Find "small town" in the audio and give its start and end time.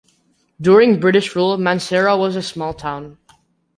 2.41-3.19